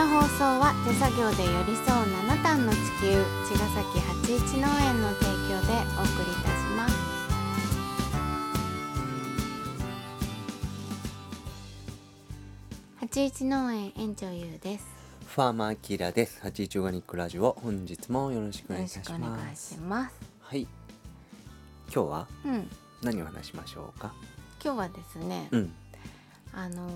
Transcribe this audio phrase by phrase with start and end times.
[0.00, 6.94] の放送は手作業で寄り添う七段の地球茅ヶ崎八一農園の提供でお送りいたします
[12.96, 14.86] 八一農園園長ゆうです
[15.26, 16.40] ファーマーキラです。
[16.42, 19.74] 八一オーガニックラジオ、本日もよろしくお願いいよろしたくお願います。
[19.74, 20.62] しますはい。
[20.62, 20.70] 今
[21.92, 22.70] 日はうん
[23.02, 24.14] 何を話しましょうか？
[24.64, 25.72] 今日はですね、うん、
[26.54, 26.90] あのー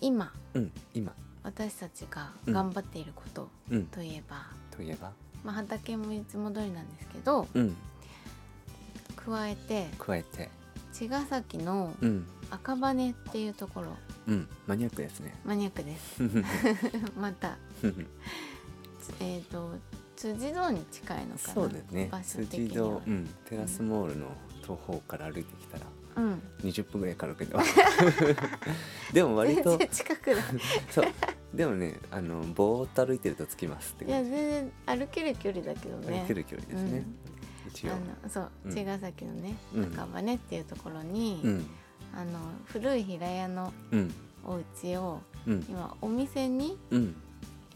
[0.00, 5.12] 今うん、今、私たちが頑張っていることうん、といえば、といえば、
[5.44, 7.76] まあ、畑もいつも通りなんですけどうん、
[9.16, 10.50] 加えて加えて、
[10.92, 13.96] 茅ヶ崎のうん、赤羽っていうところ。
[14.26, 15.34] うん、マニアックですね。
[15.44, 16.22] マニアックです。
[17.18, 17.56] また。
[19.20, 19.72] えっ、と
[20.16, 21.54] 辻堂に近いのかな？
[21.54, 22.08] そうですね。
[22.10, 22.22] 場。
[22.22, 24.26] 所的に辻堂は、うん、テラスモールの
[24.62, 25.86] 徒歩から歩いてきたら。
[26.18, 27.58] うん20分ぐらいかかるけど。
[29.12, 30.42] でも割全と然近くだ
[30.90, 31.04] そう。
[31.54, 36.20] でもねあのぼーっと歩いてると着きますっていや全然歩ける距離だけどね。
[36.22, 37.04] 歩ける距離ですね、
[37.68, 37.92] 一応。
[37.92, 37.94] あ
[38.24, 38.74] のそううん。
[38.74, 39.84] 茅ヶ崎のね、うん。
[39.84, 41.66] 赤羽っていうところに、うん。
[42.14, 44.14] あの古い平屋のうん。
[44.44, 45.66] お家をうん。
[45.68, 47.14] 今お店にうん。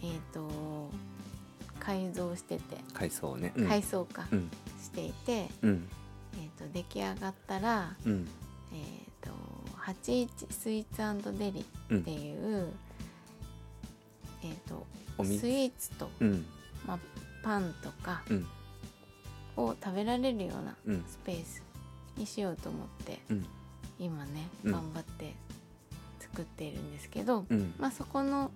[0.03, 0.91] えっ、と
[1.79, 3.53] 改造してて、海藻ね。
[3.57, 3.69] うん。
[3.69, 4.51] 改装か、うん。
[4.81, 5.89] していて、うん
[6.35, 8.29] えー、と出来上がったら、うん。
[8.73, 9.31] えー、と
[9.79, 12.73] 81スイーツデリっていう、
[14.43, 14.87] えー、と
[15.19, 16.47] おみスイーツと、うん。
[16.87, 16.99] まあ、
[17.43, 18.47] パンとかうん。
[19.57, 21.05] を食べられるようなうん。
[21.07, 21.63] スペース
[22.17, 23.47] にしようと思ってうん。
[23.99, 24.73] 今ねうん。
[24.73, 25.35] 頑張って
[26.21, 27.75] 作っているんですけど、うん。
[27.79, 28.51] まあ、そこの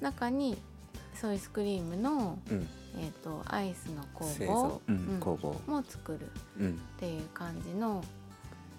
[0.00, 0.56] 中に
[1.20, 2.68] ソイスクリームの、うん。
[2.96, 5.20] えー、とアイスの工製房造、うんうん。
[5.20, 5.60] 工房。
[5.66, 6.70] も作るうん。
[6.70, 8.04] っていう感じの、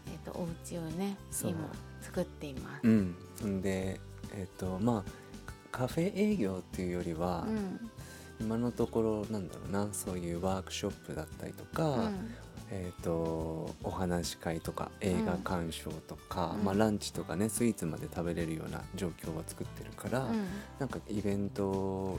[0.08, 1.54] えー、とお家をね今
[2.02, 2.88] 作っています。
[2.88, 3.62] うん。
[3.62, 4.00] で
[4.34, 5.12] えっ、とまあ
[5.72, 7.90] カフェ営業っていうよりは、うん。
[8.40, 12.36] 今のところなんだろうなそういうワークショップだったりとか、うん。
[12.72, 16.63] えー、とお話し会とか映画鑑賞とか、うん。
[16.63, 20.46] まあ、ランチとかねスイーツまで食べれるような状況を作ってるから、うん。
[20.80, 22.18] なんかイベント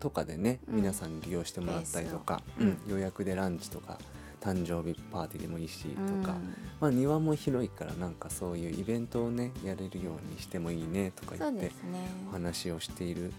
[0.00, 0.76] とかでね、うん。
[0.76, 3.98] 皆さんに利用してもらったりとか、うん予約でランチとか
[4.40, 6.54] 誕生日パーティーでもいいしとか、うん。
[6.80, 11.72] まあ、庭も広いからなんかそういうイベントをねやれるようにしてもいいねとか言って。
[12.28, 13.32] お話をしている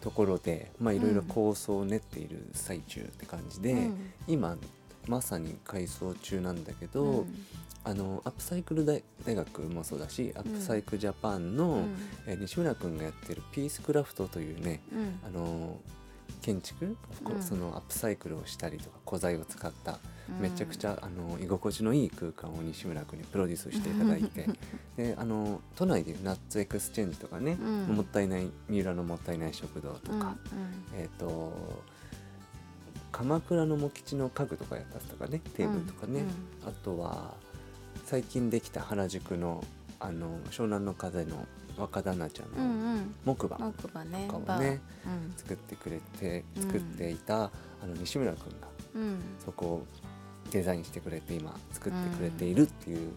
[0.00, 4.12] ところでまあいろいろ構想を練っている最中って感じで、うん。
[4.26, 4.56] 今
[5.08, 7.46] まさに改装中なんだけど、うん。
[7.84, 11.96] あのアップサイクル大大学もそうだしアップサイクルジャパンの、うん。
[12.26, 15.20] えー西村君がやってるピースクラフトというねうん。
[15.26, 15.76] あの
[16.42, 17.42] 建築、こうん。
[17.42, 19.98] そのアップサイクルをしたりとか古材を使った
[20.28, 20.42] うん。
[20.42, 24.46] めちゃくちゃ、あの居心地のいい空間を西村君にプロデュースしていただいて
[24.96, 27.96] であの都内でナッツエクスチェンジとかね、うん。
[27.96, 30.36] もったいない三浦のもったいない食堂とうんか、
[30.94, 31.52] えっ、と
[33.12, 36.24] 鎌倉の茂吉の家具とかやったとかねテーブルとかね、
[36.66, 37.34] あとは
[38.04, 39.64] 最近できた原宿の
[40.00, 41.46] あの湘南の風の
[41.76, 43.14] 若旦那ちゃんうんうのん。
[43.24, 45.34] 木馬木馬ねとかバーをねうん。
[45.36, 46.62] 作ってくれてうん。
[46.62, 47.50] 作っていた、あ
[47.86, 49.20] の西村君がうん。
[49.44, 49.86] そこを
[50.50, 53.12] デザインしてくれて今作ってくれているっていう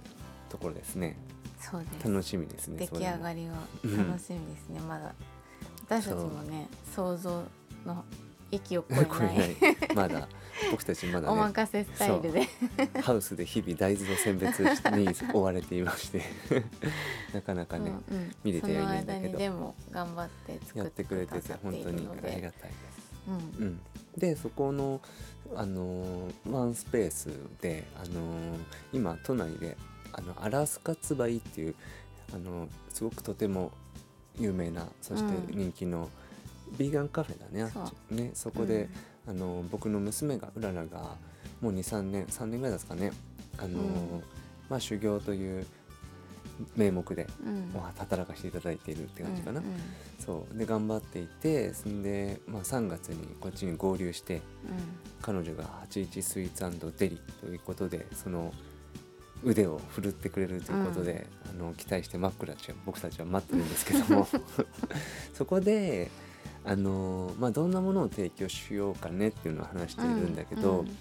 [0.49, 1.17] ところですね、
[1.59, 2.07] そうです。
[2.07, 4.79] 楽しみですね出来上がりりは楽しみですね。
[4.81, 5.13] まだ。
[5.85, 7.43] 私たちもね想像
[7.85, 8.03] の
[8.51, 9.51] 域を超えない。
[9.51, 9.55] い。
[9.95, 10.27] まだ。
[10.69, 12.47] 僕たちまだおね任せスタイルで。
[13.01, 16.21] ハウスで日々大豆の選別に追われていまして。
[17.33, 18.35] なかなかね、うんうん。
[18.43, 19.37] 見れてはいないんだけど。
[19.37, 23.11] でも頑張って作やっっててくれてて本当にありがたいです。
[23.27, 23.65] うん。
[23.65, 23.81] うん、
[24.17, 25.01] でそこの、
[25.55, 27.29] あのーワンスペース
[27.61, 28.59] で、あのー
[28.93, 29.77] 今都内で
[30.11, 31.75] あのアラスカツバイっていう、
[32.33, 33.71] あのーすごくとても
[34.37, 35.57] 有名なそしてうん。
[35.57, 36.09] 人気の
[36.77, 38.15] ビーガンカフェだね,そう。
[38.15, 38.89] ねそこで、
[39.27, 41.15] あのー僕の娘がうららが
[41.61, 43.11] もう23年3年ぐらいですかね、
[43.57, 43.77] あのーう
[44.17, 44.23] ん。
[44.69, 45.65] まあ、修行という
[46.75, 47.71] 名目でうん。
[47.73, 49.59] まあ働かせていただいているって感じかな。
[49.59, 49.73] うんうん。
[50.19, 50.57] そう。
[50.57, 54.41] で頑張っていてそんで、まあ、3月にこっちに合流して
[55.21, 58.53] 彼女が81スイーツデリということでその
[59.43, 64.27] 腕を振るってくれるということで、あの期待してマックラちゃん僕たちは待ってるんですけども。
[65.33, 66.11] そこで
[66.65, 70.97] あの、まあ、どんなものを提供しようかねっていうのを話しているんだけど、うん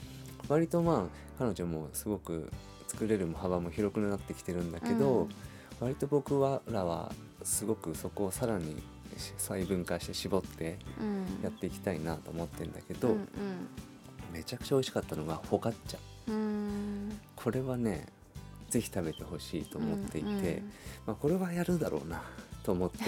[0.48, 2.50] 割とまあ彼女もすごく
[2.88, 5.28] 作れる幅も広くなってきてるんだけど、うん。
[5.78, 6.34] 割と僕
[6.68, 7.12] らは
[7.44, 8.82] すごくそこをさらに
[9.38, 11.42] 細分化して絞ってうん。
[11.44, 13.28] やっていきたいなと思ってんだけど、うん
[14.32, 15.98] めちゃくちゃ美味しかったのがフォカッチャ。
[16.28, 16.34] うん。
[16.34, 18.06] うんこれはね
[18.68, 20.72] ぜひ食べてほしいと思っていて、うんうん。
[21.06, 22.22] まあ、これはやるだろうな
[22.62, 22.98] と思って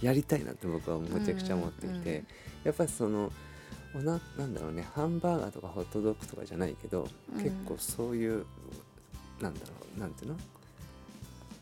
[0.00, 2.26] やりたいなって僕はめちゃくちゃ思っていて、うんうんうん
[2.64, 3.32] やっぱりその
[3.94, 7.42] おななんだろうねハンバーガーとかホットドッグとかじゃないけど、うん。
[7.42, 8.44] 結構そういう
[9.40, 10.36] なんだろうなんていうの？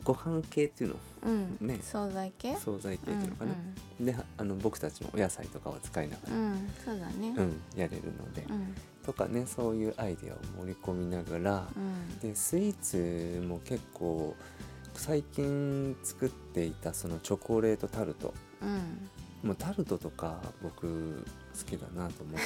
[0.02, 0.96] ご飯系っていうの？
[1.26, 1.58] うん。
[1.61, 1.78] ね。
[1.82, 2.56] 惣菜系？
[2.56, 3.55] 惣菜系っていうのかな、
[4.00, 7.34] であの僕たちもお野菜とかを使いながら、うん、うん、そうだね。
[7.37, 8.75] うんやれるので、うん。
[9.05, 12.19] とかねそういうアイデアを盛り込みながら、うん。
[12.19, 14.34] でスイーツも結構
[14.98, 18.34] 最近作っていたそのチョコレートタルト。
[18.62, 19.08] うん。
[19.43, 21.25] もうタルトとか僕
[21.56, 22.40] 好きだなと思っ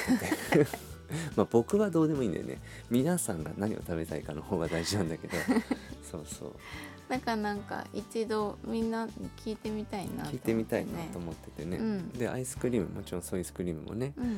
[0.51, 0.67] てて。
[1.35, 2.59] まあ僕はどうでもいいんだよね。
[2.89, 5.33] 皆さんが何を食べたいかの方が大事なんだけど。
[6.09, 6.53] そうそう。
[7.09, 12.09] だからなんか一度みんなに聞いてみたいなね、聞いてみたいなと思っててね、うん。
[12.09, 14.37] でアイスクリームもちろんソイスクリームもね、うんうん。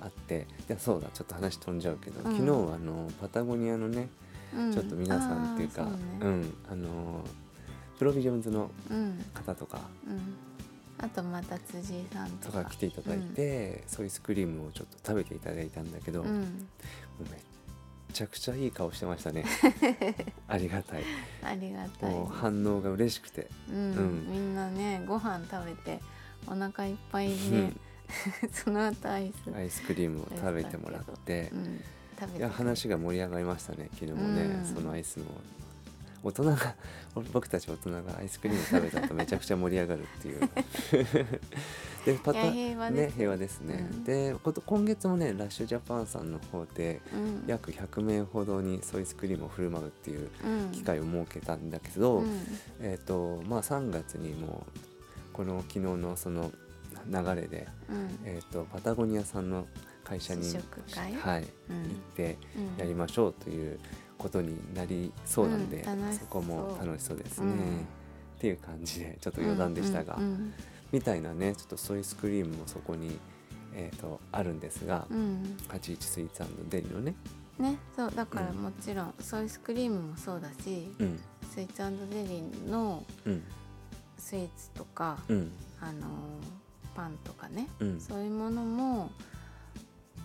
[0.00, 0.46] あって。
[0.68, 2.36] いやそうだちょっと話飛んじゃうけど、うん。
[2.36, 4.08] 昨日あのパタゴニアのね
[4.54, 4.72] うん。
[4.72, 5.90] ちょっと皆さんっていうか、うそ
[6.26, 6.36] うね。
[6.36, 6.54] ん。
[6.70, 7.24] あの
[8.02, 9.24] プロビジョンズのうん。
[9.32, 9.80] 方とか。
[10.08, 10.34] うん。
[10.98, 12.64] あとまた辻井さんとか。
[12.64, 16.42] 来ていただいて、ソイスクリームをちょっと食べていただいたんだけど、もううん
[17.30, 17.40] めっ
[18.12, 19.44] ちゃくちゃいい顔してましたね。
[20.48, 21.04] ありがたい。
[21.44, 23.76] ありがたいもう反応が嬉しくて、うん。
[23.76, 24.26] うん。
[24.28, 26.00] みんなねご飯食べて
[26.48, 27.72] お腹いっぱいね、
[28.52, 31.52] その後アイス、うんアイスクリームを食べてもらって。
[31.52, 34.64] う、ん、いや話が盛り上がりましたね昨日もね、うん。
[34.66, 35.26] そのアイスの
[36.22, 36.56] 大人が
[37.32, 40.40] 僕たち大人がアイスクリーム食べたとめちゃくちゃ盛り上がるっていう。
[42.04, 43.12] でパいや平和ね。
[43.16, 44.04] 平和ですね、うん。
[44.04, 44.34] で
[44.66, 47.44] 今月もねラッシュジャパンさんの方でうん。
[47.46, 50.70] 約100名ほどにソイスクリームを振る舞うっていううん。
[50.72, 52.40] 機会を設けたんだけど、うん。
[52.80, 54.66] えっ、とまあ3月にも
[55.32, 56.50] この昨日のその
[57.06, 58.18] 流れで、うん。
[58.24, 59.66] えー、とパタゴニアさんの
[60.04, 60.42] 会社に
[61.20, 61.82] はい、うん。
[61.82, 62.76] 行ってうん。
[62.78, 63.78] やりましょうという
[64.18, 67.52] ことになりそうなんで、うんそこも楽しそうですね、うん。
[67.52, 67.58] っ
[68.38, 70.52] ていう感じでちょっと余談でしたが、うん
[70.92, 73.18] みたいなねちょっとソイスクリームもそこに、
[73.72, 75.56] えー、とあるんですが、うんうん。
[75.70, 77.14] 81スイーツデリのね、
[77.58, 78.56] ねそうだからうん。
[78.56, 81.18] もちろんソイスクリームもそうだし、うん。
[81.50, 81.78] スイーツ
[82.10, 83.42] デリーのうん。
[84.18, 85.52] スイーツとか、うん。
[85.80, 86.62] あのー
[86.94, 88.00] パンとかね、うん。
[88.00, 89.10] そういうものも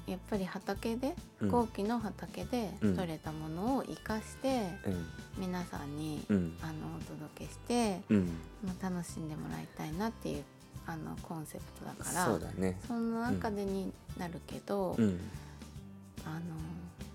[0.08, 1.50] やっぱり畑でうん。
[1.50, 2.96] 後期の畑でうん。
[2.96, 5.06] 採れたものを生かしてうん。
[5.38, 6.58] 皆さんに、うん。
[6.62, 8.26] あのお届けして、うん。
[8.66, 10.44] まあ、楽しんでもらいたいなっていう
[10.86, 12.80] あのコンセプトだからそうだね。
[12.88, 15.20] その中でになるけど、うん。
[16.26, 16.42] あの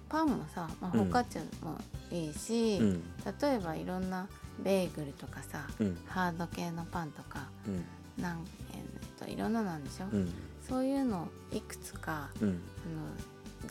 [0.08, 1.06] パンもさ、まあ、うん。
[1.06, 1.78] ホカチャも
[2.10, 3.02] いいし、うん。
[3.40, 4.28] 例えばいろんな
[4.62, 5.98] ベーグルとかさ、うん。
[6.06, 8.22] ハード系のパンとかうん。
[8.22, 10.32] なん、えー、といろんななんでしょ、うん
[10.68, 12.48] そういうのをいくつかうん。
[12.48, 12.52] あ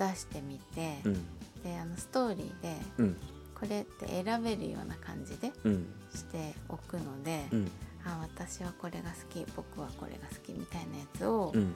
[0.04, 1.14] の出してみて、うん。
[1.64, 3.18] であのストーリーでうん。
[3.56, 5.88] これって選べるような感じでうん。
[6.14, 7.72] しておくので、うん。
[8.06, 11.74] あ私はこれが好き僕はこれが好きみたいなやつを、うん。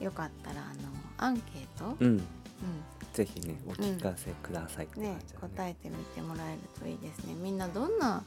[0.00, 0.88] よかったらあの
[1.18, 2.16] アンケート、うん。
[2.16, 2.20] う
[3.12, 5.48] ぜひねお聞かせくださいってん、で感じだね。
[5.54, 7.34] 答えてみてもらえるといいですね。
[7.34, 8.24] みんなどんな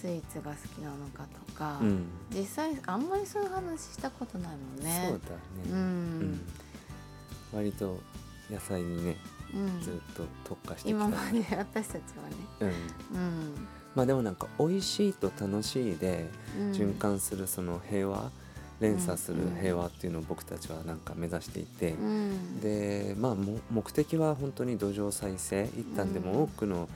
[0.00, 2.06] スイーツが好きなのかとか、うん。
[2.30, 5.06] 実際あんまりそういう話したことないもんね。
[5.08, 5.40] そうだね。
[5.70, 5.78] うん、う
[6.24, 6.40] ん。
[7.52, 7.98] 割と
[8.50, 9.16] 野菜にね
[9.54, 9.80] うん。
[9.82, 12.00] ずっと特化してきた今まで 私たちはね、
[12.60, 12.68] うん。
[12.68, 13.54] うん。
[13.94, 16.26] まあでもなんか美味しいと楽しいで
[16.58, 18.30] うん、循環するその平和
[18.80, 25.64] 連鎖する平和っていうのを僕たちはなんか目指していてうん、でまあも目的は本当に土壌再生。
[25.76, 26.88] 一旦でも多くの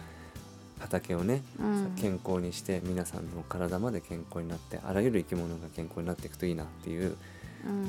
[0.82, 1.92] 畑をねうん。
[1.96, 7.16] 健康にして皆さんの体まで健康になってあらゆる生き物が健康になっていくといいなっていう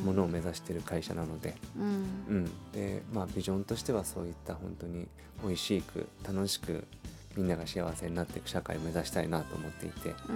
[0.05, 1.85] ものを目指している会社なので,、うん。
[1.85, 2.51] うん。
[2.71, 5.07] でまあ、ビジョンとしてはそういった本当に
[5.43, 6.85] 美味しく楽しく
[7.35, 10.35] みんなが幸せになっていく社会を目指したいなと思っていて、うん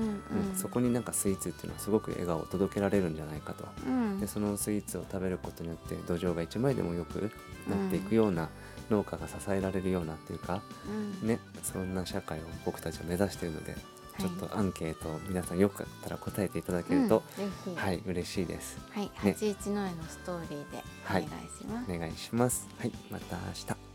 [0.50, 0.56] うん。
[0.56, 3.66] そこになんかスイーツっていうのはすごく笑顔を届けられるんじゃないかと。
[3.86, 4.20] うん。
[4.20, 7.32] でそのスイーツを食べることによって土壌が一枚でもよく
[7.70, 8.50] なっていくような
[8.89, 10.62] 農家が支えられるようなっていうか、
[11.22, 11.27] うん。
[11.27, 13.75] ね、そんな社会を僕たちは目指しているので、
[14.20, 17.24] ちょっとアンケートを皆さんよかったら答えていただけると、
[17.68, 18.80] うんは、い嬉しいです。
[18.92, 19.12] はい、ね。
[19.34, 21.92] 八一の絵のストーリーでお願いします。
[21.92, 22.68] お願いします。
[22.80, 23.87] はいまた明日